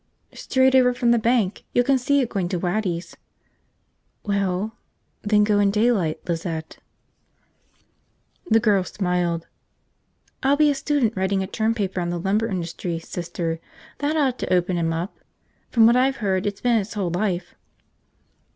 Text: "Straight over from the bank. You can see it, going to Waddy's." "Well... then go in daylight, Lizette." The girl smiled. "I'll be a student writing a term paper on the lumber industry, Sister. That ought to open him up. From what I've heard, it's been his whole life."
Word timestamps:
"Straight 0.33 0.73
over 0.73 0.95
from 0.95 1.11
the 1.11 1.19
bank. 1.19 1.63
You 1.73 1.83
can 1.83 1.99
see 1.99 2.21
it, 2.21 2.29
going 2.29 2.49
to 2.49 2.57
Waddy's." 2.57 3.15
"Well... 4.25 4.75
then 5.21 5.43
go 5.43 5.59
in 5.59 5.69
daylight, 5.69 6.27
Lizette." 6.27 6.79
The 8.49 8.59
girl 8.59 8.83
smiled. 8.83 9.45
"I'll 10.41 10.57
be 10.57 10.71
a 10.71 10.73
student 10.73 11.15
writing 11.15 11.43
a 11.43 11.45
term 11.47 11.75
paper 11.75 12.01
on 12.01 12.09
the 12.09 12.19
lumber 12.19 12.47
industry, 12.47 12.97
Sister. 12.97 13.59
That 13.99 14.17
ought 14.17 14.39
to 14.39 14.51
open 14.51 14.75
him 14.77 14.91
up. 14.91 15.19
From 15.69 15.85
what 15.85 15.95
I've 15.95 16.17
heard, 16.17 16.47
it's 16.47 16.61
been 16.61 16.79
his 16.79 16.93
whole 16.95 17.11
life." 17.11 17.53